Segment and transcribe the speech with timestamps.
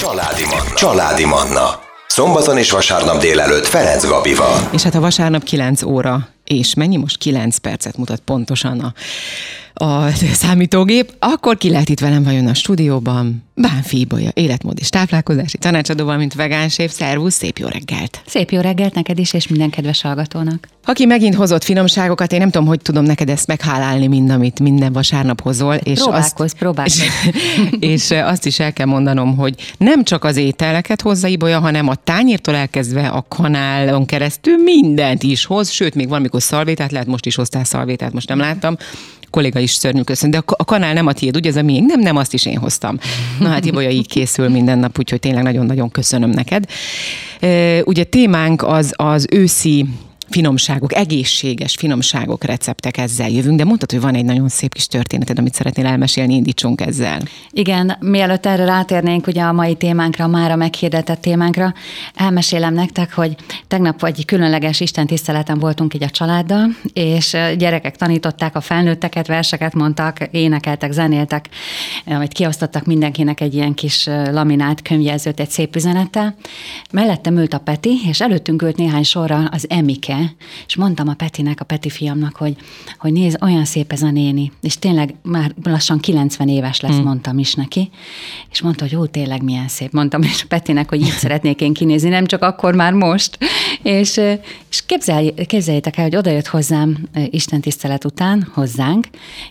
[0.00, 0.74] Családi Manna.
[0.74, 1.80] Családi Manna.
[2.06, 4.68] Szombaton és vasárnap délelőtt Ferenc Gabival.
[4.72, 8.92] És hát a vasárnap 9 óra, és mennyi most 9 percet mutat pontosan a,
[9.80, 10.10] a
[10.42, 13.44] számítógép, akkor ki lehet itt velem vajon a stúdióban?
[13.54, 18.22] Bánfi Ibolya, életmód és táplálkozási tanácsadó, valamint vegánsév, szervusz, szép jó reggelt!
[18.26, 20.68] Szép jó reggelt neked is, és minden kedves hallgatónak.
[20.84, 24.92] Aki megint hozott finomságokat, én nem tudom, hogy tudom neked ezt meghálálni mind, amit minden
[24.92, 25.74] vasárnap hozol.
[25.74, 27.00] És próbálkozz, azt, próbálkozz.
[27.00, 27.10] És,
[27.92, 31.94] és azt is el kell mondanom, hogy nem csak az ételeket hozza Ibolya, hanem a
[31.94, 37.34] tányértól elkezdve a kanálon keresztül mindent is hoz, sőt, még valamikor szalvétát, lehet most is
[37.34, 38.76] hoztál szalvétát, most nem láttam,
[39.30, 41.86] kolléga is szörnyű köszön, de a kanál nem a tiéd, ugye ez a miénk?
[41.86, 42.98] Nem, nem, azt is én hoztam.
[43.38, 46.64] Na hát Ibolya így készül minden nap, úgyhogy tényleg nagyon-nagyon köszönöm neked.
[47.84, 49.86] Ugye témánk az az őszi
[50.30, 55.38] finomságok, egészséges finomságok, receptek ezzel jövünk, de mondtad, hogy van egy nagyon szép kis történeted,
[55.38, 57.20] amit szeretnél elmesélni, indítsunk ezzel.
[57.50, 61.74] Igen, mielőtt erre rátérnénk ugye a mai témánkra, már a meghirdetett témánkra,
[62.14, 63.36] elmesélem nektek, hogy
[63.68, 69.74] tegnap egy különleges Isten tiszteleten voltunk így a családdal, és gyerekek tanították a felnőtteket, verseket
[69.74, 71.48] mondtak, énekeltek, zenéltek,
[72.06, 76.34] amit kiosztottak mindenkinek egy ilyen kis laminált könyvjelzőt egy szép üzenettel.
[76.92, 80.19] Mellettem ült a Peti, és előttünk ült néhány sorra az Emike,
[80.66, 82.56] és mondtam a Petinek, a Peti fiamnak, hogy,
[82.98, 87.04] hogy nézd, olyan szép ez a néni, és tényleg már lassan 90 éves lesz, hmm.
[87.04, 87.90] mondtam is neki,
[88.50, 89.92] és mondta, hogy jó, tényleg milyen szép.
[89.92, 93.38] Mondtam és a Petinek, hogy így szeretnék én kinézni, nem csak akkor, már most.
[93.82, 94.20] És,
[94.70, 99.06] és képzelj, képzeljétek el, hogy odajött hozzám Isten tisztelet után, hozzánk,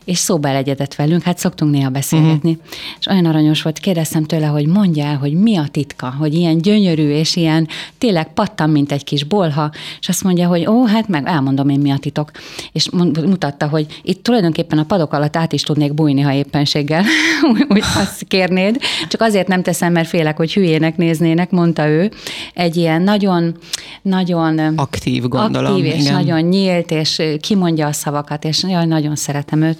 [0.06, 2.62] és szóba elegyedett velünk, hát szoktunk néha beszélgetni, hmm.
[3.00, 6.58] és olyan aranyos volt, kérdeztem tőle, hogy mondja el, hogy mi a titka, hogy ilyen
[6.58, 10.86] gyönyörű, és ilyen tényleg pattam, mint egy kis bolha, és azt mondja, hogy hogy ó,
[10.86, 12.32] hát meg elmondom én mi a titok.
[12.72, 12.90] És
[13.26, 17.04] mutatta, hogy itt tulajdonképpen a padok alatt át is tudnék bújni, ha éppenséggel
[17.70, 18.78] úgy azt kérnéd.
[19.08, 22.12] Csak azért nem teszem, mert félek, hogy hülyének néznének, mondta ő.
[22.54, 23.56] Egy ilyen nagyon,
[24.02, 25.72] nagyon aktív, gondolom.
[25.72, 26.14] Aktív, és igen.
[26.14, 29.78] nagyon nyílt, és kimondja a szavakat, és jaj, nagyon szeretem őt.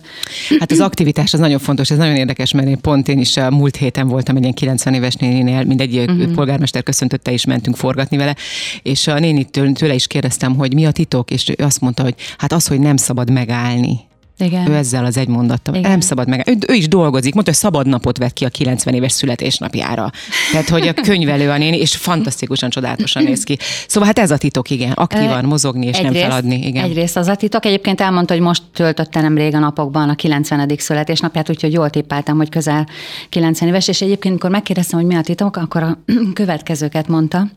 [0.60, 3.52] Hát az aktivitás az nagyon fontos, ez nagyon érdekes, mert én pont én is a
[3.52, 6.32] múlt héten voltam egy ilyen 90 éves néninél, mindegy uh-huh.
[6.32, 8.36] polgármester köszöntötte, is mentünk forgatni vele,
[8.84, 12.16] és a nénitől tőle is kérdeztem, hogy mi a titok, és ő azt mondta, hogy
[12.38, 14.08] hát az, hogy nem szabad megállni.
[14.40, 14.72] Igen.
[14.72, 15.76] Ő ezzel az egy mondattal.
[15.76, 15.90] Igen.
[15.90, 16.48] Nem szabad meg.
[16.48, 17.34] Ő, ő is dolgozik.
[17.34, 20.12] Mondta, hogy szabad napot vett ki a 90 éves születésnapjára.
[20.52, 23.58] Tehát, hogy a könyvelő a néni, és fantasztikusan csodálatosan néz ki.
[23.88, 24.92] Szóval hát ez a titok, igen.
[24.92, 26.68] Aktívan mozogni és egyrészt, nem feladni.
[26.68, 26.84] Igen.
[26.84, 27.66] Egyrészt az a titok.
[27.66, 30.72] Egyébként elmondta, hogy most töltötte nem régen napokban a 90.
[30.78, 32.88] születésnapját, úgyhogy jól tippáltam, hogy közel
[33.30, 33.88] 90 éves.
[33.88, 35.98] És egyébként, amikor megkérdeztem, hogy mi a titok, akkor a
[36.34, 37.48] következőket mondta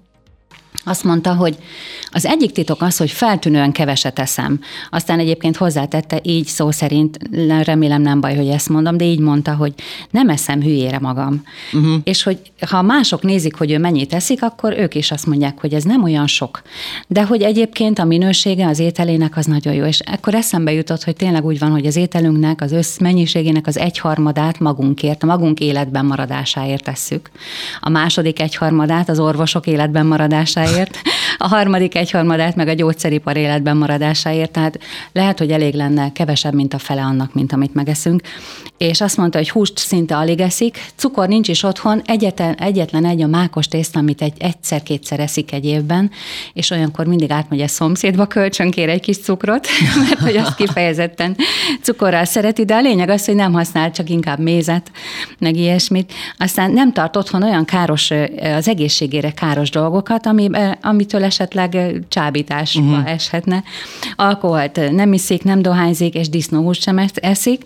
[0.85, 1.57] azt mondta, hogy
[2.11, 4.61] az egyik titok az, hogy feltűnően keveset eszem.
[4.91, 7.19] Aztán egyébként hozzátette, így szó szerint,
[7.63, 9.75] remélem nem baj, hogy ezt mondom, de így mondta, hogy
[10.11, 11.43] nem eszem hülyére magam.
[11.73, 11.95] Uh-huh.
[12.05, 12.39] És hogy
[12.71, 16.03] ha mások nézik, hogy ő mennyit eszik, akkor ők is azt mondják, hogy ez nem
[16.03, 16.63] olyan sok.
[17.07, 19.85] De hogy egyébként a minősége az ételének az nagyon jó.
[19.85, 24.59] És akkor eszembe jutott, hogy tényleg úgy van, hogy az ételünknek, az összmennyiségének az egyharmadát
[24.59, 27.31] magunkért, a magunk életben maradásáért tesszük.
[27.81, 30.99] A második egyharmadát az orvosok életben maradásáért maradásáért,
[31.43, 34.79] a harmadik egyharmadát meg a gyógyszeripar életben maradásáért, tehát
[35.13, 38.23] lehet, hogy elég lenne kevesebb, mint a fele annak, mint amit megeszünk.
[38.79, 43.23] És azt mondta, hogy húst szinte alig eszik, cukor nincs is otthon, egyetlen, egyetlen egy
[43.23, 46.11] a mákos tészta, amit egy, egyszer-kétszer eszik egy évben,
[46.53, 49.67] és olyankor mindig átmegy a szomszédba, kölcsön kér egy kis cukrot,
[50.09, 51.37] mert hogy azt kifejezetten
[51.83, 54.91] cukorral szereti, de a lényeg az, hogy nem használ csak inkább mézet,
[55.39, 56.13] meg ilyesmit.
[56.39, 58.11] Aztán nem tart otthon olyan káros,
[58.57, 63.11] az egészségére káros dolgokat, ami amitől esetleg csábításba uh-huh.
[63.11, 63.63] eshetne.
[64.17, 67.63] Alkoholt nem iszik, nem dohányzik, és disznóhúst sem eszik,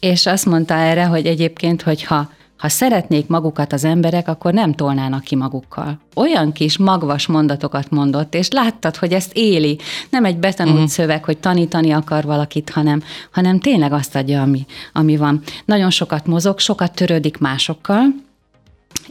[0.00, 5.22] és azt mondta erre, hogy egyébként, hogyha ha szeretnék magukat az emberek, akkor nem tolnának
[5.22, 5.98] ki magukkal.
[6.14, 9.78] Olyan kis magvas mondatokat mondott, és láttad, hogy ezt éli.
[10.10, 10.90] Nem egy betanult uh-huh.
[10.90, 15.40] szöveg, hogy tanítani akar valakit, hanem, hanem tényleg azt adja, ami, ami van.
[15.64, 18.02] Nagyon sokat mozog, sokat törődik másokkal,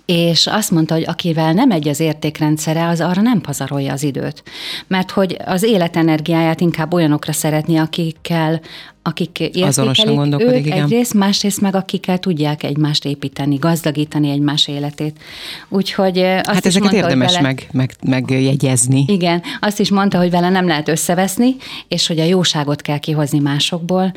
[0.06, 4.44] és azt mondta, hogy akivel nem egy az értékrendszere, az arra nem pazarolja az időt.
[4.88, 8.62] Mert hogy az életenergiáját inkább olyanokra szeretni, akikkel,
[9.04, 10.84] akik értékelik őt igen.
[10.84, 15.20] egyrészt, másrészt meg akikkel tudják egymást építeni, gazdagítani egymás életét.
[15.70, 19.06] Úgyhogy azt hát ezeket mondta, érdemes vele, meg, meg, megjegyezni.
[19.08, 21.56] Igen, azt is mondta, hogy vele nem lehet összeveszni,
[21.88, 24.14] és hogy a jóságot kell kihozni másokból,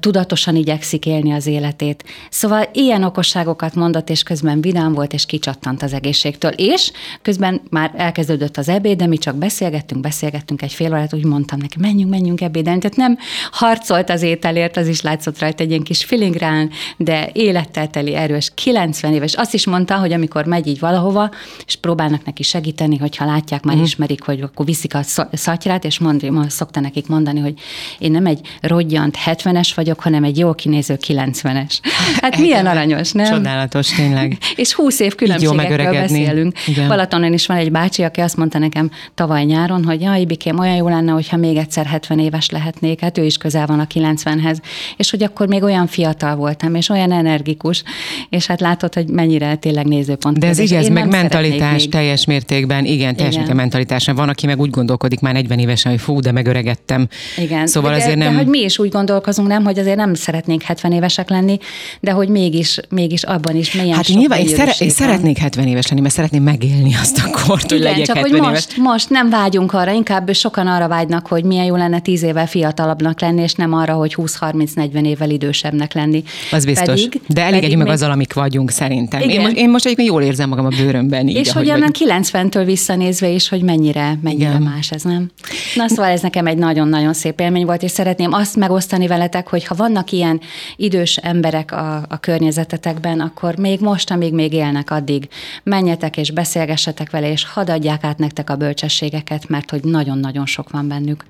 [0.00, 2.04] tudatosan igyekszik élni az életét.
[2.30, 6.50] Szóval ilyen okosságokat mondott, és közben vidám volt, és kicsattant az egészségtől.
[6.50, 11.24] És közben már elkezdődött az ebéd, de mi csak beszélgettünk, beszélgettünk egy fél órát, úgy
[11.24, 12.80] mondtam neki, menjünk, menjünk ebédelni.
[12.80, 13.18] Tehát nem
[13.50, 18.14] harcol Harcolt az ételért, az is látszott rajta egy ilyen kis filingrán, de élettel teli
[18.14, 19.34] erős, 90 éves.
[19.34, 21.30] Azt is mondta, hogy amikor megy így valahova,
[21.66, 23.82] és próbálnak neki segíteni, hogyha látják, már mm.
[23.82, 25.00] ismerik, hogy akkor viszik a
[25.32, 27.54] szatyrát, és mond, szokta nekik mondani, hogy
[27.98, 31.78] én nem egy rodgyant 70-es vagyok, hanem egy jól kinéző 90-es.
[32.20, 33.32] Hát milyen aranyos, nem?
[33.34, 34.38] Csodálatos, tényleg.
[34.56, 36.58] és 20 év különbségekről beszélünk.
[36.66, 36.88] Igen.
[36.88, 40.74] Balatonon is van egy bácsi, aki azt mondta nekem tavaly nyáron, hogy jaj, Ibikém, olyan
[40.74, 44.58] jó lenne, hogyha még egyszer 70 éves lehetnék, hát ő is közel van a 90-hez,
[44.96, 47.82] és hogy akkor még olyan fiatal voltam, és olyan energikus,
[48.30, 50.38] és hát látod, hogy mennyire tényleg nézőpont.
[50.38, 51.88] De ez igaz, meg mentalitás még.
[51.88, 53.56] teljes mértékben, igen, teljes igen.
[53.56, 54.06] mentalitás.
[54.06, 57.08] Van, aki meg úgy gondolkodik már 40 évesen, hogy fú, de megöregettem.
[57.36, 57.66] Igen.
[57.66, 58.30] Szóval de, azért nem...
[58.32, 61.58] De hogy mi is úgy gondolkozunk, nem, hogy azért nem szeretnénk 70 évesek lenni,
[62.00, 65.88] de hogy mégis, mégis abban is milyen Hát nyilván én, szere- én szeretnék 70 éves
[65.88, 68.50] lenni, mert szeretném megélni azt a kort, hogy legyek csak 70 hogy éves.
[68.50, 72.46] most, most nem vágyunk arra, inkább sokan arra vágynak, hogy milyen jó lenne 10 évvel
[72.46, 76.22] fiatalabbnak lenni, és nem arra, hogy 20-30-40 évvel idősebbnek lenni.
[76.50, 76.86] Az biztos.
[76.86, 77.94] Pedig, de elégedjünk meg még...
[77.94, 79.20] azzal, amik vagyunk szerintem.
[79.20, 79.30] Igen.
[79.30, 81.28] Én most, én most egyébként jól érzem magam a bőrömben.
[81.28, 84.62] Így, és hogy annak 90-től visszanézve is, hogy mennyire, mennyire Igen.
[84.62, 85.30] más ez, nem?
[85.74, 89.64] Na szóval ez nekem egy nagyon-nagyon szép élmény volt, és szeretném azt megosztani veletek, hogy
[89.64, 90.40] ha vannak ilyen
[90.76, 95.28] idős emberek a, a környezetetekben, akkor még most, amíg még élnek, addig
[95.62, 100.70] menjetek és beszélgessetek vele, és hadd adják át nektek a bölcsességeket, mert hogy nagyon-nagyon sok
[100.70, 101.24] van bennük.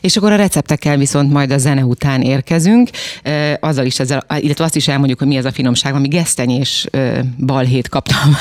[0.00, 2.90] És akkor a receptekkel viszont majd a zene után érkezünk,
[3.60, 6.86] azzal is, ezzel, illetve azt is elmondjuk, hogy mi az a finomság, ami gesztenyés
[7.38, 8.36] balhét kaptam.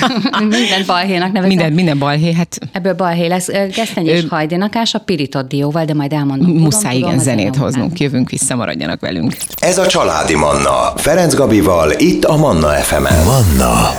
[0.48, 1.48] minden balhénak nevezem.
[1.48, 2.58] Minden, minden balhé, hát...
[2.72, 3.48] Ebből balhé lesz.
[3.74, 6.50] Gesztenyés hajdinakás a pirított dióval, de majd elmondom.
[6.50, 9.36] Muszáj tudom, igen zenét hoznunk, jövünk vissza, maradjanak velünk.
[9.58, 10.92] Ez a Családi Manna.
[10.96, 13.24] Ferenc Gabival, itt a Manna FM-en.
[13.24, 13.90] Manna.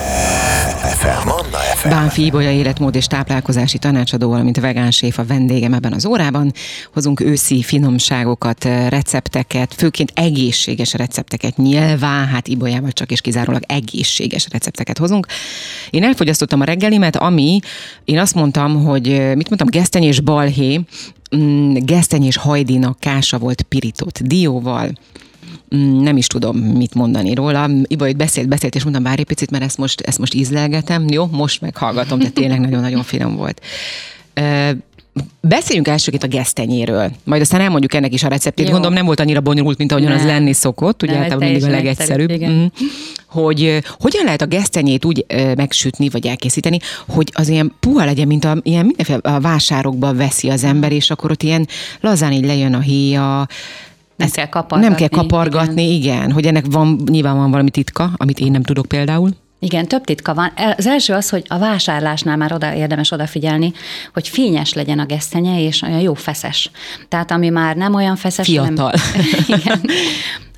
[1.03, 1.27] FM.
[1.27, 1.89] Manna FM.
[1.89, 6.51] Bánfi Ibolya életmód és táplálkozási tanácsadó, valamint vegán séf a vendégem ebben az órában.
[6.93, 11.57] Hozunk őszi finomságokat, recepteket, főként egészséges recepteket.
[11.57, 15.25] Nyilván, hát Ibolyával csak és kizárólag egészséges recepteket hozunk.
[15.89, 17.59] Én elfogyasztottam a reggelimet, ami,
[18.05, 20.81] én azt mondtam, hogy mit mondtam, geszteny és balhé,
[21.35, 24.91] mm, geszteny és hajdina kása volt pirított dióval,
[25.75, 27.69] Mm, nem is tudom, mit mondani róla.
[27.87, 31.07] Iba, hogy beszélt, beszélt, és mondtam, várj egy picit, mert ezt most, ezt most ízlelgetem.
[31.09, 33.61] Jó, most meghallgatom, de tényleg nagyon-nagyon finom volt.
[35.41, 38.65] Beszéljünk elsőként a gesztenyéről, majd aztán elmondjuk ennek is a receptét.
[38.65, 38.71] Jó.
[38.71, 40.19] Gondolom nem volt annyira bonyolult, mint ahogyan nem.
[40.19, 42.45] az lenni szokott, ugye általában mindig a legegyszerűbb.
[42.45, 42.65] Mm.
[43.27, 45.25] Hogy hogyan lehet a gesztenyét úgy
[45.55, 50.49] megsütni, vagy elkészíteni, hogy az ilyen puha legyen, mint a, ilyen mindenféle a vásárokban veszi
[50.49, 51.67] az ember, és akkor ott ilyen
[51.99, 53.47] lazán így lejön a héja,
[54.15, 54.87] nem kell kapargatni.
[54.87, 56.15] Nem kell kapargatni, igen.
[56.15, 56.31] igen.
[56.31, 59.29] Hogy ennek van, nyilván van valami titka, amit én nem tudok például.
[59.63, 60.51] Igen, több titka van.
[60.77, 63.71] Az első az, hogy a vásárlásnál már oda érdemes odafigyelni,
[64.13, 66.71] hogy fényes legyen a gesztenye, és olyan jó feszes.
[67.07, 68.73] Tehát ami már nem olyan feszes, Fiatal.
[68.75, 69.25] hanem,
[69.59, 69.81] igen,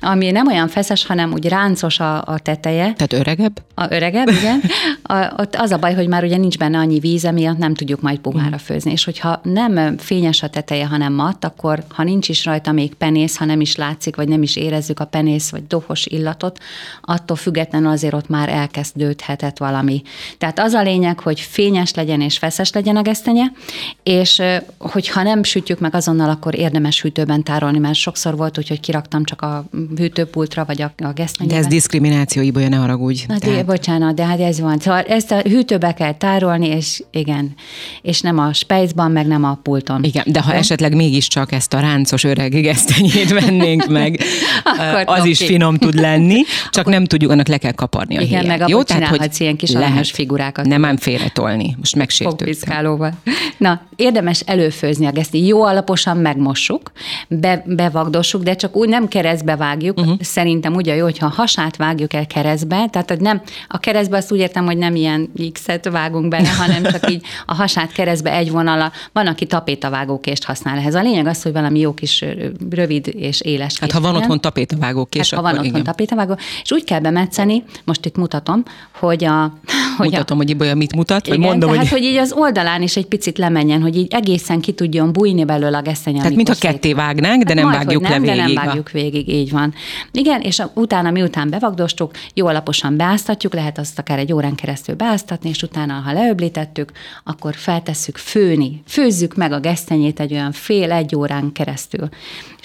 [0.00, 2.92] ami nem olyan feszes, hanem úgy ráncos a, a teteje.
[2.92, 3.62] Tehát öregebb?
[3.74, 4.62] A öregebb, igen.
[5.02, 8.00] A, ott az a baj, hogy már ugye nincs benne annyi víz, emiatt nem tudjuk
[8.00, 8.92] majd puhára főzni.
[8.92, 13.36] És hogyha nem fényes a teteje, hanem matt, akkor ha nincs is rajta még penész,
[13.36, 16.58] ha nem is látszik, vagy nem is érezzük a penész vagy dohos illatot,
[17.00, 18.48] attól függetlenül azért ott már
[18.96, 20.02] elkezdődhetett valami.
[20.38, 23.44] Tehát az a lényeg, hogy fényes legyen és feszes legyen a gesztenye,
[24.02, 24.42] és
[24.78, 29.24] hogyha nem sütjük meg azonnal, akkor érdemes hűtőben tárolni, mert sokszor volt úgy, hogy kiraktam
[29.24, 29.64] csak a
[29.96, 31.54] hűtőpultra, vagy a, a gesztenyére.
[31.56, 33.24] De ez diszkrimináció, Ibolya, ne haragudj.
[33.28, 33.56] Na, tehát...
[33.56, 34.78] de, bocsánat, de hát ez van.
[34.78, 37.54] Szóval ezt a hűtőbe kell tárolni, és igen,
[38.02, 40.04] és nem a spejzban, meg nem a pulton.
[40.04, 40.56] Igen, de ha de?
[40.56, 44.20] esetleg mégiscsak ezt a ráncos öreg gesztenyét vennénk meg,
[45.04, 46.92] az is finom tud lenni, csak Akkor...
[46.92, 48.58] nem tudjuk, annak le kell kaparni a Igen, héját.
[48.58, 50.66] meg Jó, tehát, hogy ilyen kis lehet figurákat.
[50.66, 52.48] Nem ám félretolni, most megsértődtem.
[53.56, 55.48] Na, érdemes előfőzni a gesztenyét.
[55.48, 56.92] Jó alaposan megmossuk,
[57.28, 59.98] be, bevagdossuk, de csak úgy nem keresztbe vágjuk.
[59.98, 60.20] Uh-huh.
[60.20, 64.32] Szerintem ugye jó, hogyha a hasát vágjuk el keresztbe, tehát hogy nem, a keresztbe azt
[64.32, 68.50] úgy értem, hogy nem ilyen X-et vágunk bele, hanem csak így a hasát keresztbe egy
[68.50, 68.92] vonala.
[69.12, 70.94] Van, aki tapétavágókést használ ehhez.
[70.94, 72.24] A lényeg az, hogy valami jó kis
[72.70, 75.82] rövid és éles Hát ha van otthon tapétavágókés, hát, ha van otthon igen.
[75.82, 78.62] tapétavágó, és úgy kell bemetszeni, most itt mutatom,
[78.98, 79.52] hogy a...
[79.96, 81.98] Hogy Mutatom, a, hogy Ibolya mit mutat, vagy igen, mondom, tehát, hogy...
[81.98, 85.76] hogy így az oldalán is egy picit lemenjen, hogy így egészen ki tudjon bújni belőle
[85.76, 86.18] a gesztenye.
[86.18, 88.36] Tehát mintha ketté vágnánk, de hát nem vágjuk nem, le végig.
[88.36, 89.74] De nem vágjuk végig, így van.
[90.12, 95.48] Igen, és utána, miután bevagdostuk, jó alaposan beáztatjuk, lehet azt akár egy órán keresztül beáztatni,
[95.48, 96.92] és utána, ha leöblítettük,
[97.24, 98.82] akkor feltesszük főni.
[98.86, 102.08] Főzzük meg a gesztenyét egy olyan fél-egy órán keresztül.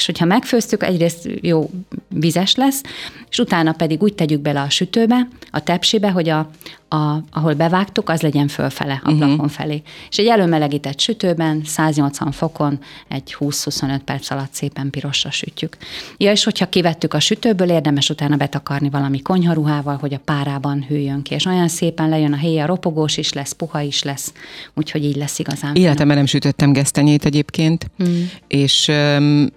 [0.02, 1.70] És hogyha megfőztük, egyrészt jó
[2.08, 2.82] vizes lesz,
[3.30, 6.50] és utána pedig úgy tegyük bele a sütőbe, a tepsibe, hogy a,
[6.94, 9.28] a, ahol bevágtuk, az legyen fölfele, a uh-huh.
[9.28, 9.82] plafon felé.
[10.10, 15.78] És egy előmelegített sütőben, 180 fokon, egy 20-25 perc alatt szépen pirosra sütjük.
[16.18, 21.22] Ja, és hogyha kivettük a sütőből, érdemes utána betakarni valami konyharuhával, hogy a párában hűljön
[21.22, 21.34] ki.
[21.34, 24.34] És olyan szépen lejön a héja, ropogós is lesz, puha is lesz,
[24.74, 25.76] úgyhogy így lesz igazán.
[25.76, 28.22] Életemben nem sütöttem gesztenyét egyébként, mm.
[28.48, 29.48] és um,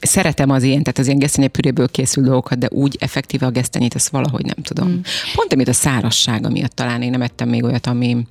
[0.00, 4.08] szeretem az ilyen, tehát az ilyen gesztenyepüréből készül dolgokat, de úgy effektíve a gesztenyét, ezt
[4.08, 4.88] valahogy nem tudom.
[4.88, 5.00] Mm.
[5.34, 8.26] Pont amit a szárasság, miatt talán én nem ettem még olyat, ami,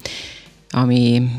[0.70, 1.30] ami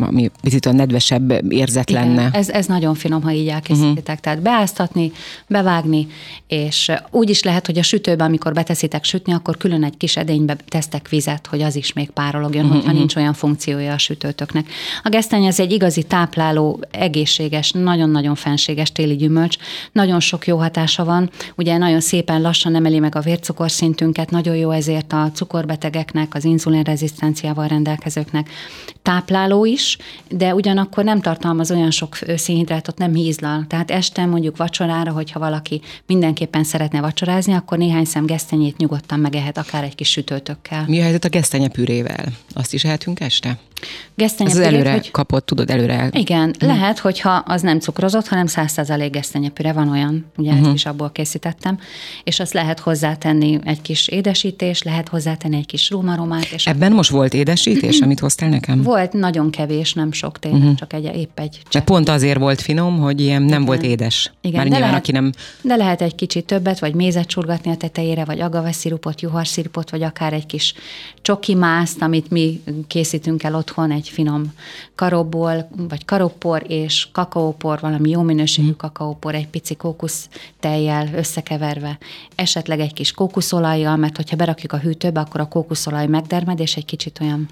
[0.00, 2.30] ami picit a nedvesebb érzet Igen, lenne.
[2.32, 3.98] Ez, ez nagyon finom, ha így elkészítitek.
[3.98, 4.20] Uh-huh.
[4.20, 5.12] Tehát beáztatni,
[5.46, 6.06] bevágni,
[6.46, 10.56] és úgy is lehet, hogy a sütőben, amikor beteszitek sütni, akkor külön egy kis edénybe
[10.68, 12.76] tesztek vizet, hogy az is még párologjon, uh-huh.
[12.76, 12.98] hogyha mhm.
[12.98, 14.66] nincs olyan funkciója a sütőtöknek.
[15.02, 19.56] A gesztenye az egy igazi tápláló, egészséges, nagyon-nagyon fenséges téli gyümölcs.
[19.92, 21.30] Nagyon sok jó hatása van.
[21.56, 27.66] Ugye nagyon szépen lassan emeli meg a vércukorszintünket, nagyon jó ezért a cukorbetegeknek, az inzulinrezisztenciával
[27.66, 28.48] rendelkezőknek.
[29.02, 33.64] Tápláló is, is, de ugyanakkor nem tartalmaz olyan sok szénhidrátot, nem hízlal.
[33.68, 39.58] Tehát este mondjuk vacsorára, hogyha valaki mindenképpen szeretne vacsorázni, akkor néhány szem gesztenyét nyugodtan megehet,
[39.58, 40.84] akár egy kis sütőtökkel.
[40.86, 42.24] Mi a helyzet a gesztenyepürével?
[42.54, 43.58] Azt is ehetünk este?
[44.14, 45.10] Gesztenyepürét, az előre hogy...
[45.10, 46.08] kapott, tudod, előre.
[46.12, 46.68] Igen, hmm.
[46.68, 50.66] lehet, hogyha az nem cukrozott, hanem 100% gesztenyepüre van olyan, ugye uh-huh.
[50.66, 51.78] ezt is abból készítettem,
[52.24, 56.44] és azt lehet hozzátenni egy kis édesítés, lehet hozzátenni egy kis rómaromát.
[56.44, 56.96] És Ebben akkor...
[56.96, 58.82] most volt édesítés, amit hoztál nekem?
[58.82, 60.76] Volt, nagyon kevés, nem sok tényleg, uh-huh.
[60.76, 61.72] csak egy, épp egy csepp.
[61.72, 63.64] De pont azért volt finom, hogy ilyen nem Igen.
[63.64, 64.32] volt édes.
[64.40, 65.32] Igen, Már de nyilván, lehet, aki nem...
[65.62, 70.32] de lehet egy kicsit többet, vagy mézet csurgatni a tetejére, vagy agaveszirupot, juharszirupot, vagy akár
[70.32, 70.74] egy kis
[71.22, 74.52] csoki mászt, amit mi készítünk el otthon, egy finom
[74.94, 78.76] karopból, vagy karoppor és kakaópor, valami jó minőségű mm.
[78.76, 80.28] kakaópor, egy pici kókusz
[80.60, 81.98] tejjel összekeverve,
[82.34, 86.84] esetleg egy kis kókuszolajjal, mert hogyha berakjuk a hűtőbe, akkor a kókuszolaj megdermed, és egy
[86.84, 87.48] kicsit olyan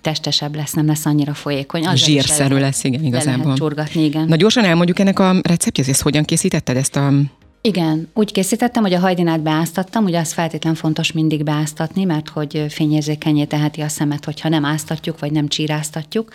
[0.00, 1.86] testesebb lesz, nem lesz annyira folyékony.
[1.86, 3.42] Az Zsírszerű lesz, igen, igazából.
[3.44, 4.26] Lehet csurgatni, igen.
[4.28, 7.12] Na gyorsan elmondjuk ennek a receptjét, ezt hogyan készítetted ezt a
[7.62, 12.64] igen, úgy készítettem, hogy a hajdinát beáztattam, ugye az feltétlen fontos mindig beáztatni, mert hogy
[12.68, 16.32] fényérzékenyé teheti a szemet, hogyha nem áztatjuk, vagy nem csíráztatjuk.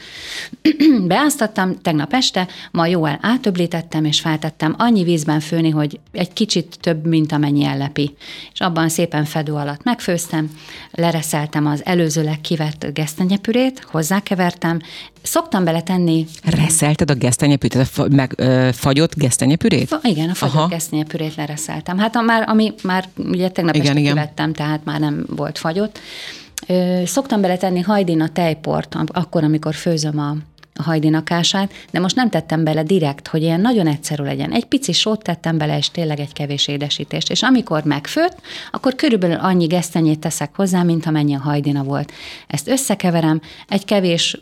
[1.08, 7.06] beáztattam tegnap este, ma jól átöblítettem, és feltettem annyi vízben főni, hogy egy kicsit több,
[7.06, 8.16] mint amennyi ellepi.
[8.54, 10.50] És abban szépen fedő alatt megfőztem,
[10.92, 14.80] lereszeltem az előzőleg kivett gesztenyepürét, hozzákevertem,
[15.26, 16.26] Szoktam beletenni.
[16.44, 19.88] Reszelted a gesztenyepürét, a meg ö, fagyott gesztenyepürét?
[19.88, 20.68] Fa, igen, a fagyott Aha.
[20.68, 21.98] gesztenyepürét lereszeltem.
[21.98, 26.00] Hát a, már, ami már ugye tegnap igen, este kivettem, tehát már nem volt fagyott.
[26.68, 30.36] Ö, szoktam beletenni hajdina tejport, akkor, amikor főzöm a,
[30.76, 34.52] a hajdinakását, de most nem tettem bele direkt, hogy ilyen nagyon egyszerű legyen.
[34.52, 37.32] Egy pici sót tettem bele, és tényleg egy kevés édesítést.
[37.32, 38.38] És amikor megfőtt,
[38.72, 42.12] akkor körülbelül annyi gesztenyét teszek hozzá, mint amennyi a hajdina volt.
[42.48, 44.38] Ezt összekeverem, egy kevés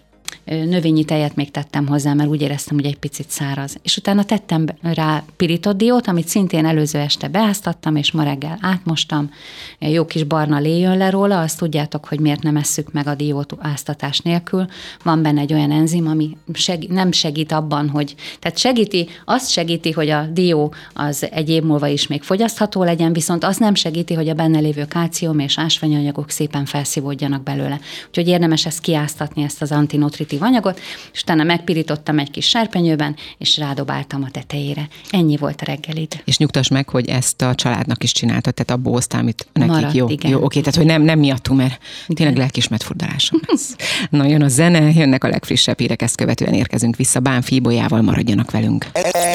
[0.46, 3.78] növényi tejet még tettem hozzá, mert úgy éreztem, hogy egy picit száraz.
[3.84, 9.32] És utána tettem rá pirított diót, amit szintén előző este beáztattam, és ma reggel átmostam.
[9.80, 13.16] Jó kis barna lé jön le róla, azt tudjátok, hogy miért nem esszük meg a
[13.16, 14.66] diót áztatás nélkül.
[15.04, 19.92] Van benne egy olyan enzim, ami seg- nem segít abban, hogy, tehát segíti, azt segíti,
[19.92, 24.14] hogy a dió az egy év múlva is még fogyasztható legyen, viszont az nem segíti,
[24.14, 27.80] hogy a benne lévő kálcium és ásványanyagok szépen felszívódjanak belőle.
[28.08, 30.80] Úgyhogy érdemes ezt kiáztatni, ezt az antinutritív aktív anyagot,
[31.14, 34.88] és utána megpirítottam egy kis serpenyőben, és rádobáltam a tetejére.
[35.10, 36.22] Ennyi volt a reggelid.
[36.26, 39.96] És nyugtass meg, hogy ezt a családnak is csináltad, tehát abból hoztál, amit nekik Maradt,
[39.96, 40.10] jó.
[40.10, 40.32] Igen.
[40.32, 42.16] Jó, oké, tehát hogy nem, nem miattunk, mert igen.
[42.16, 43.76] tényleg lelkis megfurdalásom lesz.
[44.10, 47.20] Na, jön a zene, jönnek a legfrissebb hírek, ezt követően érkezünk vissza.
[47.20, 48.88] Bán Fíbolyával maradjanak velünk.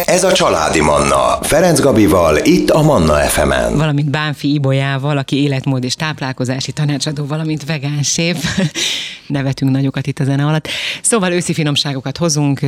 [0.04, 1.38] Ez a Családi Manna.
[1.42, 3.76] Ferenc Gabival, itt a Manna FM-en.
[3.76, 8.44] Valamint Bánfi Ibolyával, aki életmód és táplálkozási tanácsadó, valamint vegán séf.
[9.26, 10.68] Nevetünk nagyokat itt a zene alatt.
[11.02, 12.60] Szóval őszi finomságokat hozunk,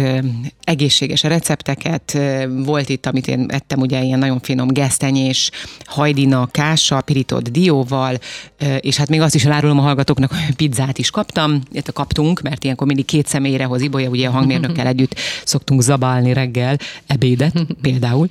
[0.65, 2.19] egészséges recepteket.
[2.49, 5.51] Volt itt, amit én ettem, ugye ilyen nagyon finom gesztenyés,
[5.85, 8.19] hajdina, kása, pirított dióval,
[8.81, 12.65] és hát még azt is elárulom a hallgatóknak, hogy pizzát is kaptam, illetve kaptunk, mert
[12.65, 15.15] ilyenkor mindig két személyre hoz Ibolya, ugye a hangmérnökkel együtt
[15.45, 16.77] szoktunk zabálni reggel,
[17.07, 18.29] ebédet például.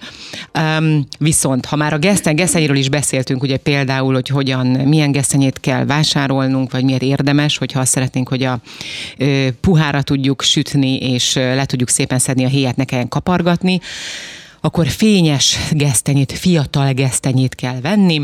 [0.60, 5.60] Um, viszont, ha már a geszten, gesztenyéről is beszéltünk, ugye például, hogy hogyan, milyen gesztenyét
[5.60, 8.60] kell vásárolnunk, vagy miért érdemes, hogyha azt szeretnénk, hogy a
[9.62, 13.80] puha puhára tudjuk sütni, és le tudjuk szépen szedni a héját, ne kelljen kapargatni
[14.62, 18.22] akkor fényes gesztenyét, fiatal gesztenyét kell venni.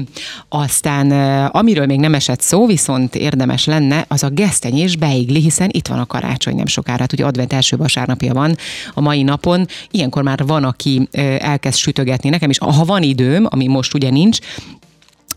[0.50, 1.12] Aztán,
[1.48, 6.00] amiről még nem esett szó, viszont érdemes lenne, az a gesztenyés beigli, hiszen itt van
[6.00, 7.00] a karácsony nem sokára.
[7.00, 8.56] Hát ugye advent első vasárnapja van
[8.94, 9.68] a mai napon.
[9.92, 11.08] Ilyenkor már van, aki
[11.40, 12.30] elkezd sütögetni.
[12.30, 14.40] Nekem is, ha van időm, ami most ugye nincs,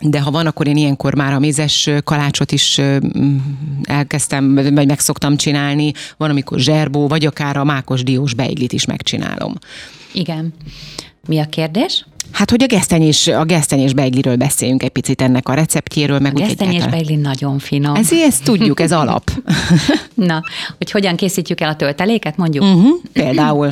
[0.01, 2.81] de ha van, akkor én ilyenkor már a mézes kalácsot is
[3.83, 5.93] elkezdtem, vagy meg szoktam csinálni.
[6.17, 9.55] Van, amikor zserbó, vagy akár a mákos diós beiglit is megcsinálom.
[10.13, 10.55] Igen.
[11.27, 12.07] Mi a kérdés?
[12.33, 16.19] Hát, hogy a gesztenyés, a gesztenyés beigliről beszéljünk egy picit ennek a receptjéről.
[16.19, 17.95] Meg a gesztenyés beigli nagyon finom.
[17.95, 19.31] Ez, ezt tudjuk, ez alap.
[20.15, 20.43] Na,
[20.79, 22.65] hogy hogyan készítjük el a tölteléket, mondjuk?
[22.65, 23.67] Uh-huh, például.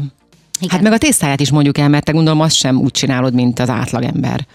[0.61, 0.71] Igen.
[0.71, 3.59] Hát meg a tésztáját is mondjuk el, mert te gondolom azt sem úgy csinálod, mint
[3.59, 4.47] az átlagember.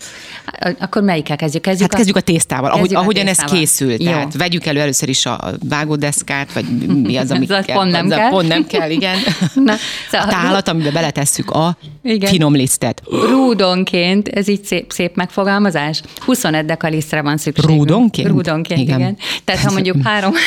[0.79, 1.62] Akkor melyikkel kezdjük?
[1.62, 1.98] kezdjük hát a...
[1.98, 3.53] kezdjük a tésztával, kezdjük ahogy, a ahogyan tésztával.
[3.53, 3.91] ez készül.
[3.91, 3.98] Jó.
[3.98, 5.39] Tehát vegyük elő először is a
[5.70, 7.63] vágódeszkát, vagy mi az, ami kell.
[7.63, 8.29] Pont nem kell.
[8.29, 9.17] Pont nem kell, igen.
[9.53, 9.74] Na,
[10.12, 12.29] szóval a tálat, amiben beletesszük a igen.
[12.29, 13.01] finom lisztet.
[13.29, 16.01] Rúdonként, ez így szép, szép megfogalmazás.
[16.25, 17.70] 25 dekalisztre van szükség.
[17.70, 18.27] Rúdonként?
[18.27, 19.00] Rúdonként, igen.
[19.00, 19.17] igen.
[19.43, 20.34] Tehát ha mondjuk három...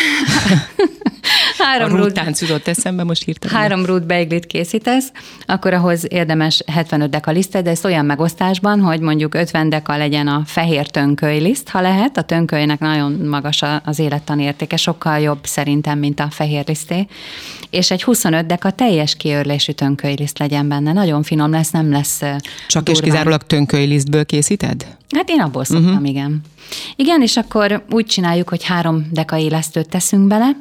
[1.65, 3.57] három a rút jutott eszembe most hirtelen.
[3.57, 5.13] Három rút beiglit készítesz,
[5.47, 10.29] akkor ahhoz érdemes 75 deka lisztet, de ezt olyan megosztásban, hogy mondjuk 50 deka legyen
[10.29, 10.87] a fehér
[11.21, 12.17] liszt, ha lehet.
[12.17, 17.07] A tönkölynek nagyon magas az élettan értéke, sokkal jobb szerintem, mint a fehér liszté.
[17.71, 19.73] És egy 25 deka teljes kiörlésű
[20.17, 20.93] liszt legyen benne.
[20.93, 22.19] Nagyon finom lesz, nem lesz
[22.69, 22.95] Csak durván.
[22.95, 24.87] és kizárólag lisztből készíted?
[25.17, 26.09] Hát én abból szoktam, uh-huh.
[26.09, 26.41] igen.
[26.97, 30.57] Igen, és akkor úgy csináljuk, hogy három deka élesztőt teszünk bele,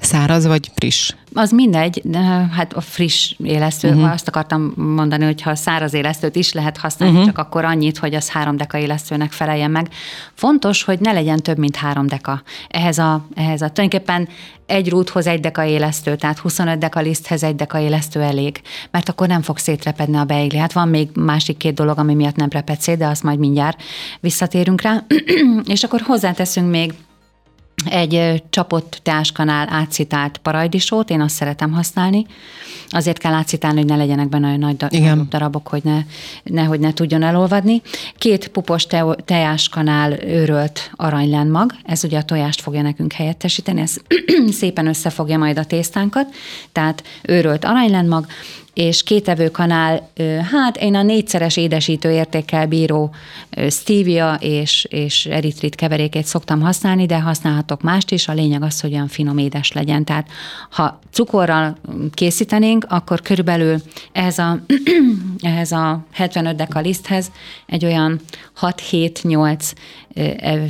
[0.00, 1.12] Száraz vagy friss?
[1.34, 2.18] Az mindegy, de
[2.52, 4.12] hát a friss élesztő, uh-huh.
[4.12, 7.32] azt akartam mondani, hogy ha száraz élesztőt is lehet használni, uh-huh.
[7.32, 9.88] csak akkor annyit, hogy az három deka élesztőnek feleljen meg.
[10.34, 12.42] Fontos, hogy ne legyen több, mint három deka.
[12.68, 14.28] Ehhez a, ehhez a tulajdonképpen
[14.66, 18.60] egy rúthoz egy deka élesztő, tehát 25 deka liszthez egy deka élesztő elég,
[18.90, 20.58] mert akkor nem fog szétrepedni a beigli.
[20.58, 23.82] Hát van még másik két dolog, ami miatt nem reped szét, de azt majd mindjárt
[24.20, 25.04] visszatérünk rá.
[25.74, 26.94] és akkor hozzáteszünk még
[27.90, 32.26] egy csapott teáskanál átszitált parajdisót, én azt szeretem használni.
[32.88, 35.26] Azért kell átszitálni, hogy ne legyenek benne olyan nagy Igen.
[35.30, 35.98] darabok, hogy ne,
[36.42, 37.82] nehogy ne tudjon elolvadni.
[38.18, 43.96] Két pupos te, teáskanál őrölt aranylenmag, ez ugye a tojást fogja nekünk helyettesíteni, ez
[44.60, 46.34] szépen összefogja majd a tésztánkat,
[46.72, 48.26] tehát őrölt aranylenmag,
[48.76, 50.08] és két evőkanál,
[50.50, 53.14] hát én a négyszeres édesítő értékkel bíró
[53.70, 58.92] stevia és, és eritrit keverékét szoktam használni, de használhatok mást is, a lényeg az, hogy
[58.92, 60.04] olyan finom édes legyen.
[60.04, 60.28] Tehát
[60.70, 61.76] ha cukorral
[62.14, 64.58] készítenénk, akkor körülbelül ehhez a,
[65.40, 67.30] ehhez a 75 deka liszthez
[67.66, 68.20] egy olyan
[68.60, 69.72] 6-7-8
[70.36, 70.60] ev,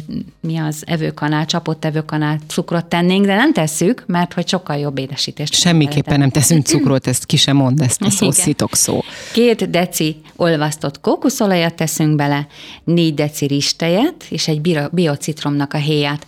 [0.41, 5.55] mi az evőkanál, csapott evőkanál cukrot tennénk, de nem tesszük, mert hogy sokkal jobb édesítést.
[5.55, 9.01] Semmiképpen nem teszünk cukrot, ezt ki sem mond, ezt a szó szitok szó.
[9.33, 12.47] Két deci olvasztott kókuszolajat teszünk bele,
[12.85, 16.27] négy deci ristejet, és egy biocitromnak a héját.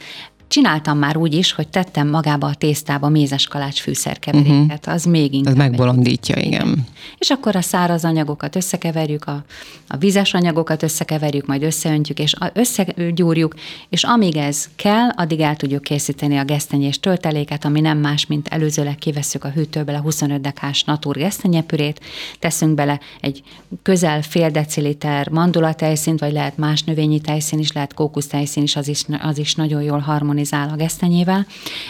[0.49, 4.95] Csináltam már úgy is, hogy tettem magába a tésztába mézes kalács fűszerkeveréket, uh-huh.
[4.95, 5.53] az még inkább.
[5.53, 6.49] Az megbolondítja, igen.
[6.49, 6.87] igen.
[7.19, 9.45] És akkor a száraz anyagokat összekeverjük, a,
[9.89, 13.55] a vizes anyagokat összekeverjük, majd összeöntjük, és összegyúrjuk,
[13.89, 18.49] és amíg ez kell, addig el tudjuk készíteni a gesztenyés tölteléket, ami nem más, mint
[18.49, 22.01] előzőleg kivesszük a hűtőből a 25 dekás natur gesztenyepürét,
[22.39, 23.43] teszünk bele egy
[23.83, 28.89] közel fél deciliter mandula tejszínt, vagy lehet más növényi tejszín is, lehet kókusztejszín is, az
[28.89, 31.47] is, az is nagyon jól harmonizál harmonizál a gesztenyével,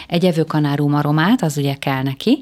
[0.07, 2.41] egy evőkanárum aromát, az ugye kell neki,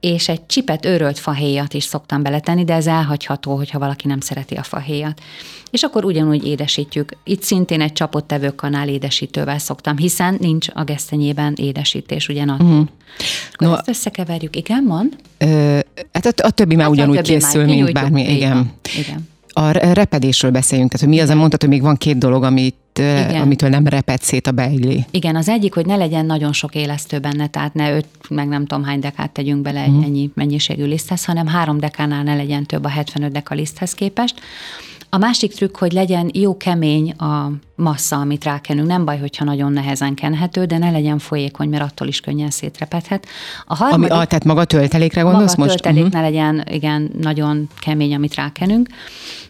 [0.00, 4.54] és egy csipet őrölt fahéjat is szoktam beletenni, de ez elhagyható, hogyha valaki nem szereti
[4.54, 5.20] a fahéjat.
[5.70, 7.12] És akkor ugyanúgy édesítjük.
[7.24, 12.86] Itt szintén egy csapott evőkanál édesítővel szoktam, hiszen nincs a gesztenyében édesítés, ugye Uh-huh.
[13.52, 14.56] Akkor no, ezt összekeverjük.
[14.56, 15.16] Igen, mond?
[15.38, 15.78] Ö,
[16.12, 18.34] hát a, a többi már hát ugyanúgy készül, mint bármi.
[18.34, 18.72] Igen.
[18.98, 22.74] igen a repedésről beszéljünk, tehát hogy mi az, mondtad, hogy még van két dolog, amit
[22.94, 23.40] igen.
[23.40, 25.04] amitől nem reped szét a beigli.
[25.10, 28.66] Igen, az egyik, hogy ne legyen nagyon sok élesztő benne, tehát ne öt, meg nem
[28.66, 30.02] tudom hány dekát tegyünk bele egy mm.
[30.02, 34.40] ennyi mennyiségű liszthez, hanem három dekánál ne legyen több a 75 deka liszthez képest.
[35.10, 38.88] A másik trükk, hogy legyen jó kemény a massza, amit rákenünk.
[38.88, 43.26] Nem baj, hogyha nagyon nehezen kenhető, de ne legyen folyékony, mert attól is könnyen szétrepedhet.
[43.66, 45.82] A harmadik, Ami, a, tehát maga töltelékre gondolsz maga most?
[45.82, 46.20] töltelék uh-huh.
[46.20, 48.88] ne legyen, igen, nagyon kemény, amit rákenünk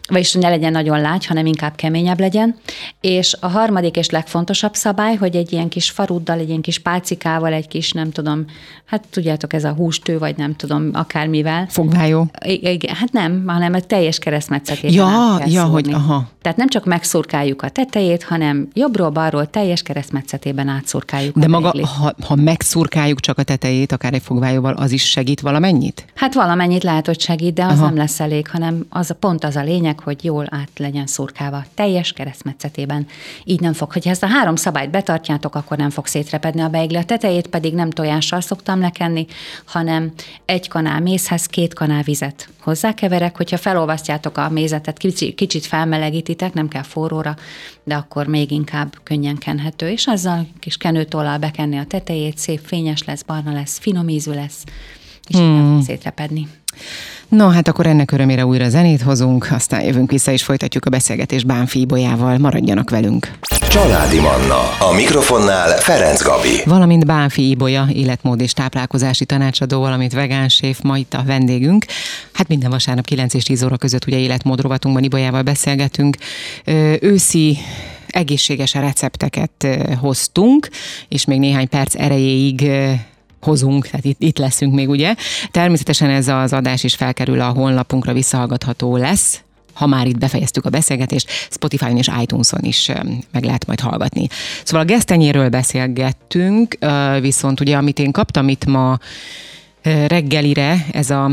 [0.07, 2.55] vagyis ne legyen nagyon lágy, hanem inkább keményebb legyen.
[3.01, 7.53] És a harmadik és legfontosabb szabály, hogy egy ilyen kis faruddal, egy ilyen kis pálcikával,
[7.53, 8.45] egy kis, nem tudom,
[8.85, 11.65] hát tudjátok, ez a hústő, vagy nem tudom, akármivel.
[11.69, 12.29] Fogvájó?
[12.45, 14.93] Igen, hát nem, hanem egy teljes keresztmetszetét.
[14.93, 16.29] Ja, ja, hogy aha.
[16.41, 21.37] Tehát nem csak megszurkáljuk a tetejét, tetejét, hanem jobbról-balról teljes keresztmetszetében átszurkáljuk.
[21.37, 26.05] De maga, ha, ha megszurkáljuk csak a tetejét, akár egy fogvájóval, az is segít valamennyit?
[26.15, 27.85] Hát valamennyit lehet, hogy segít, de az Aha.
[27.85, 32.11] nem lesz elég, hanem az pont az a lényeg, hogy jól át legyen szurkálva, teljes
[32.11, 33.07] keresztmetszetében.
[33.43, 33.91] Így nem fog.
[33.91, 36.97] Hogyha ezt a három szabályt betartjátok, akkor nem fog szétrepedni a beigli.
[36.97, 39.25] A tetejét pedig nem tojással szoktam lekenni,
[39.65, 40.11] hanem
[40.45, 46.67] egy kanál mézhez két kanál vizet hozzákeverek, hogyha felolvasztjátok a mézetet, kicsit, kicsit felmelegítitek, nem
[46.67, 47.35] kell forróra,
[47.83, 53.03] de akkor még inkább könnyen kenhető, és azzal kis kenőtollal bekenni a tetejét, szép fényes
[53.03, 54.63] lesz, barna lesz, finom ízű lesz,
[55.27, 55.53] és hmm.
[55.53, 56.47] nem szétrepedni.
[57.27, 61.45] No, hát akkor ennek örömére újra zenét hozunk, aztán jövünk vissza és folytatjuk a beszélgetést
[61.45, 62.37] Bánfi Ibolyával.
[62.37, 63.31] Maradjanak velünk!
[63.69, 64.77] Családi Manna.
[64.79, 66.61] A mikrofonnál Ferenc Gabi.
[66.65, 71.85] Valamint Bánfi Ibolya, életmód és táplálkozási tanácsadó, valamint vegán séf, ma itt a vendégünk.
[72.33, 76.17] Hát minden vasárnap 9 és 10 óra között ugye életmód rovatunkban Ibolyával beszélgetünk.
[76.99, 77.57] Őszi
[78.07, 79.67] egészséges recepteket
[79.99, 80.69] hoztunk,
[81.07, 82.71] és még néhány perc erejéig
[83.41, 85.15] hozunk, tehát itt, itt leszünk még, ugye.
[85.51, 89.41] Természetesen ez az adás is felkerül a honlapunkra, visszahallgatható lesz,
[89.77, 92.91] ha már itt befejeztük a beszélgetést, Spotify-on és iTunes-on is
[93.31, 94.27] meg lehet majd hallgatni.
[94.63, 96.77] Szóval a gesztenyéről beszélgettünk,
[97.21, 98.97] viszont ugye amit én kaptam itt ma
[100.07, 101.31] reggelire, ez a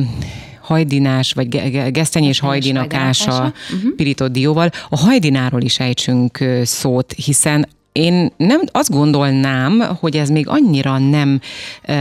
[0.60, 1.48] hajdinás, vagy
[1.92, 3.94] gesztenyés hajdinakása uh-huh.
[3.96, 4.70] pirított dióval.
[4.88, 11.40] A hajdináról is ejtsünk szót, hiszen én nem azt gondolnám, hogy ez még annyira nem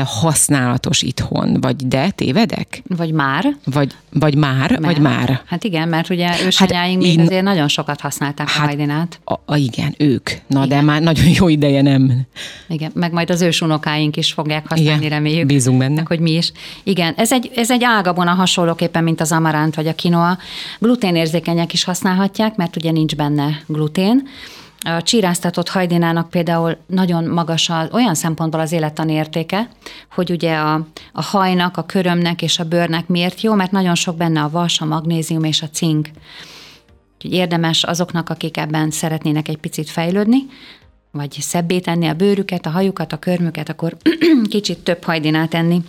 [0.05, 2.81] használatos itthon, vagy de tévedek?
[2.87, 3.55] Vagy már.
[3.65, 5.41] Vagy, vagy már, mert, vagy már.
[5.45, 9.19] Hát igen, mert ugye ősanyáink hát még én, azért nagyon sokat használták hát, a hajdinát.
[9.23, 10.29] A, a, igen, ők.
[10.47, 10.67] Na, igen.
[10.67, 12.25] de már nagyon jó ideje nem.
[12.67, 15.45] Igen, meg majd az ősunokáink is fogják használni, igen, reméljük.
[15.45, 16.03] Bízunk benne.
[16.05, 16.51] Hogy mi is.
[16.83, 20.37] Igen, ez egy, ez egy ágabona hasonlóképpen, mint az amaránt vagy a kinoa.
[20.79, 24.27] Gluténérzékenyek is használhatják, mert ugye nincs benne glutén,
[24.83, 29.69] a csíráztatott hajdinának például nagyon magas az, olyan szempontból az élettani értéke,
[30.11, 34.17] hogy ugye a, a hajnak, a körömnek és a bőrnek miért jó, mert nagyon sok
[34.17, 36.09] benne a vas, a magnézium és a cink.
[37.15, 40.45] Úgyhogy érdemes azoknak, akik ebben szeretnének egy picit fejlődni,
[41.11, 43.97] vagy szebbé tenni a bőrüket, a hajukat, a körmüket, akkor
[44.49, 45.81] kicsit több hajdinát enni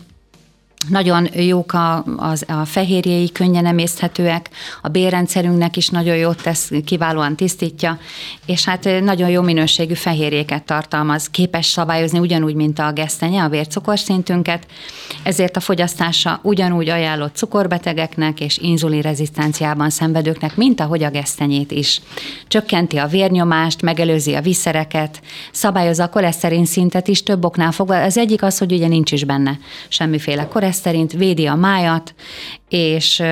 [0.89, 4.51] nagyon jók a, az, a fehérjéi, könnyen emészthetőek,
[4.83, 7.99] a bérrendszerünknek is nagyon jót tesz, kiválóan tisztítja,
[8.47, 14.67] és hát nagyon jó minőségű fehérjéket tartalmaz, képes szabályozni ugyanúgy, mint a gesztenye, a vércukorszintünket,
[15.23, 22.01] ezért a fogyasztása ugyanúgy ajánlott cukorbetegeknek és inzulinrezisztenciában szenvedőknek, mint ahogy a gesztenyét is.
[22.49, 25.21] Csökkenti a vérnyomást, megelőzi a viszereket,
[25.53, 28.03] szabályozza a koleszterin szintet is több oknál fogva.
[28.03, 32.15] Az egyik az, hogy ugye nincs is benne semmiféle koleszterin, szerint védi a májat,
[32.69, 33.23] és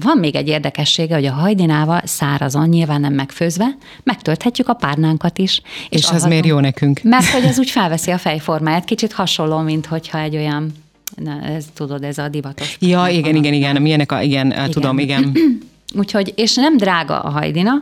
[0.00, 5.60] van még egy érdekessége, hogy a hajdinával szárazon, nyilván nem megfőzve, megtölthetjük a párnánkat is.
[5.88, 7.00] És, és az miért jó nekünk?
[7.02, 10.72] Mert hogy ez úgy felveszi a fejformáját, kicsit hasonló, mint hogyha egy olyan
[11.16, 12.76] Na, ez tudod, ez a divatos.
[12.80, 14.70] Ja, igen, igen, igen, milyenek a, igen, igen.
[14.70, 15.32] tudom, igen.
[15.96, 17.72] Úgyhogy, és nem drága a hajdina.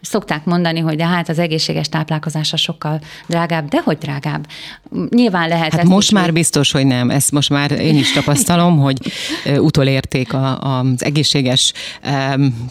[0.00, 4.46] Szokták mondani, hogy de hát az egészséges táplálkozása sokkal drágább, de hogy drágább.
[5.08, 5.72] Nyilván lehet.
[5.72, 7.10] Hát most már biztos, hogy nem.
[7.10, 8.98] Ezt most már én is tapasztalom, hogy
[9.58, 11.72] utolérték a, az egészséges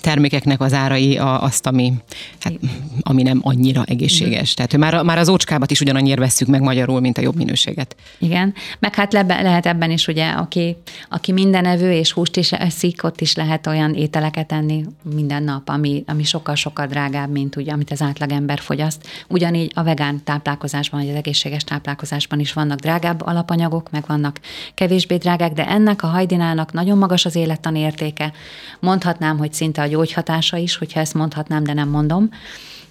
[0.01, 1.93] termékeknek az árai azt, ami,
[2.39, 2.53] hát,
[3.01, 4.53] ami nem annyira egészséges.
[4.53, 7.95] Tehát már, már az ócskábat is ugyanannyira vesszük meg magyarul, mint a jobb minőséget.
[8.17, 10.77] Igen, meg hát lebe, lehet ebben is ugye, aki,
[11.09, 14.84] aki mindenevő és húst is eszik, ott is lehet olyan ételeket enni,
[15.15, 19.07] minden nap, ami, ami sokkal-sokkal drágább, mint ugye, amit az átlagember fogyaszt.
[19.27, 24.39] Ugyanígy a vegán táplálkozásban, vagy az egészséges táplálkozásban is vannak drágább alapanyagok, meg vannak
[24.73, 28.33] kevésbé drágák, de ennek a hajdinának nagyon magas az élettani értéke.
[28.79, 32.29] Mondhatnám, hogy szinte a gyógyhatása is, hogyha ezt mondhatnám, de nem mondom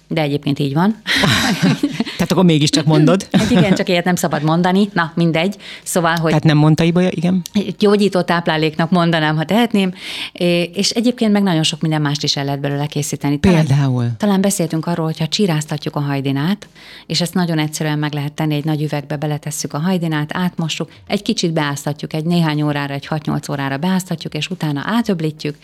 [0.07, 0.95] de egyébként így van.
[2.17, 3.27] Tehát akkor mégiscsak mondod.
[3.45, 4.89] Hát igen, csak ilyet nem szabad mondani.
[4.93, 5.55] Na, mindegy.
[5.83, 6.27] Szóval, hogy...
[6.27, 7.41] Tehát nem mondta Ibolya, igen?
[7.77, 9.93] Gyógyító tápláléknak mondanám, ha tehetném.
[10.73, 13.39] És egyébként meg nagyon sok minden mást is el lehet belőle készíteni.
[13.39, 14.07] Talán, Például?
[14.17, 16.67] Talán beszéltünk arról, hogyha csiráztatjuk a hajdinát,
[17.05, 21.21] és ezt nagyon egyszerűen meg lehet tenni, egy nagy üvegbe beletesszük a hajdinát, átmossuk, egy
[21.21, 25.55] kicsit beáztatjuk, egy néhány órára, egy 6-8 órára beáztatjuk, és utána átöblítjük,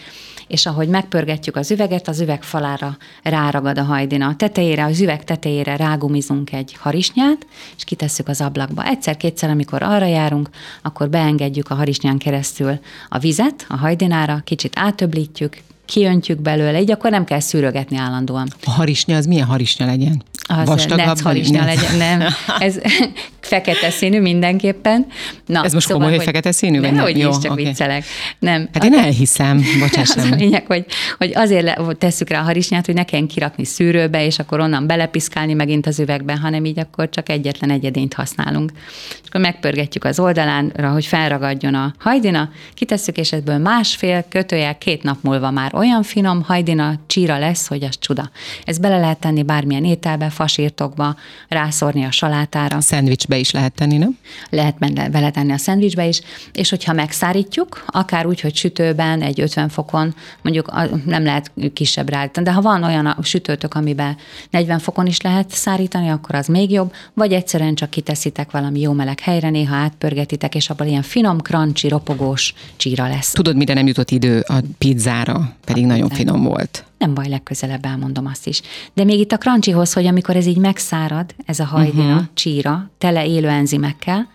[0.52, 4.28] és ahogy megpörgetjük az üveget, az üveg falára ráragad a hajdina.
[4.28, 8.86] A tetejére, az üveg tetejére rágumizunk egy harisnyát, és kitesszük az ablakba.
[8.86, 10.50] Egyszer-kétszer, amikor arra járunk,
[10.82, 17.12] akkor beengedjük a harisnyán keresztül a vizet a hajdinára, kicsit átöblítjük, kiöntjük belőle, így akkor
[17.12, 18.48] nem kell szűrögetni állandóan.
[18.66, 20.24] A harisnya az milyen harisnya legyen?
[20.60, 21.98] Az Vastagabb, harisnya legyen.
[21.98, 22.22] Nem,
[22.60, 22.80] ez
[23.42, 25.06] fekete színű mindenképpen.
[25.46, 26.80] Na, ez most szóval, komoly, hogy fekete színű?
[26.80, 27.64] Nem, hogy is, csak okay.
[27.64, 28.04] viccelek.
[28.40, 28.70] Nem.
[28.74, 30.86] Hát én elhiszem, bocsáss Az a lényeg, hogy,
[31.18, 35.54] hogy azért tesszük rá a harisnyát, hogy ne kelljen kirakni szűrőbe, és akkor onnan belepiszkálni
[35.54, 38.72] megint az üvegbe, hanem így akkor csak egyetlen egyedényt használunk.
[39.10, 45.04] És akkor megpörgetjük az oldalánra, hogy felragadjon a hajdina, kitesszük, és ebből másfél kötőjel két
[45.04, 48.30] nap múlva már olyan finom hajdina csíra lesz, hogy az csuda.
[48.66, 51.16] Ez bele lehet tenni bármilyen ételbe, fasírtokba,
[51.48, 52.82] rászórni a salátára.
[52.82, 54.18] Szendvicsbe is lehet tenni, nem?
[54.50, 54.78] Lehet
[55.12, 56.22] bele tenni a szendvicsbe is,
[56.54, 60.72] és hogyha megszárítjuk, akár úgy, hogy sütőben, egy 50 fokon, mondjuk
[61.06, 64.18] nem lehet kisebbre állítani, de ha van olyan a sütőtök, amiben
[64.50, 68.92] 40 fokon is lehet szárítani, akkor az még jobb, vagy egyszerűen csak kiteszitek valami jó
[68.92, 73.32] meleg helyre, néha átpörgetitek, és abból ilyen finom, crunchy, ropogós csíra lesz.
[73.32, 76.86] Tudod, mire nem jutott idő a pizzára, pedig a nagyon finom volt.
[77.02, 78.62] Nem baj, legközelebb elmondom azt is.
[78.94, 82.28] De még itt a crunchyhoz, hogy amikor ez így megszárad, ez a hajdina, uh-huh.
[82.34, 84.28] csíra, tele élő enzimekkel,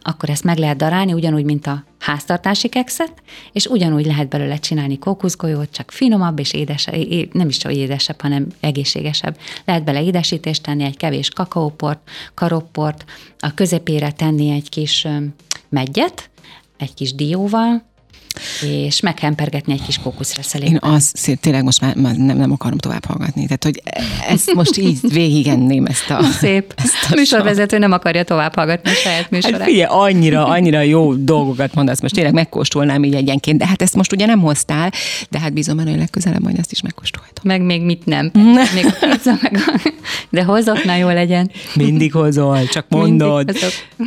[0.00, 3.12] akkor ezt meg lehet darálni, ugyanúgy, mint a háztartási kekszet,
[3.52, 6.94] és ugyanúgy lehet belőle csinálni kókuszgolyót, csak finomabb és édesebb,
[7.32, 9.38] nem is csak édesebb, hanem egészségesebb.
[9.64, 13.04] Lehet bele édesítést tenni, egy kevés kakaóport, karopport,
[13.38, 15.06] a közepére tenni egy kis
[15.68, 16.30] megyet,
[16.76, 17.86] egy kis dióval,
[18.62, 20.80] és meghempergetni egy kis kókuszreszelékben.
[20.84, 23.44] Én az, tényleg most már nem, nem akarom tovább hallgatni.
[23.44, 23.82] Tehát, hogy
[24.28, 26.22] ezt most így végigenném ezt a...
[26.40, 26.74] Szép.
[26.84, 29.60] Ezt a műsorvezető nem akarja tovább hallgatni a saját hát műsorát.
[29.60, 33.94] Hát figyelj, annyira, annyira jó dolgokat mondasz, most tényleg megkóstolnám így egyenként, de hát ezt
[33.94, 34.92] most ugye nem hoztál,
[35.30, 37.42] de hát bízom benne, hogy legközelebb majd ezt is megkóstolhatom.
[37.44, 38.30] Meg még mit nem.
[38.74, 39.92] még a pizza, meg a...
[40.30, 41.50] De hozok, na jó legyen.
[41.74, 43.52] Mindig hozol, csak mondod.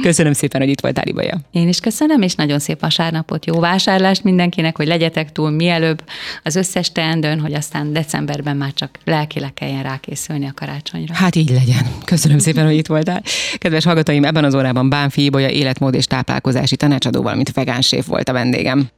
[0.01, 1.39] Köszönöm szépen, hogy itt voltál, Ibaja.
[1.51, 6.03] Én is köszönöm, és nagyon szép vasárnapot, jó vásárlást ajánlást mindenkinek, hogy legyetek túl mielőbb
[6.43, 11.13] az összes teendőn, hogy aztán decemberben már csak lelkileg kelljen rákészülni a karácsonyra.
[11.13, 11.85] Hát így legyen.
[12.05, 13.23] Köszönöm szépen, hogy itt voltál.
[13.57, 18.29] Kedves hallgatóim, ebben az órában Bánfi Ibolya életmód és táplálkozási tanácsadó, valamint vegán séf volt
[18.29, 18.89] a vendégem.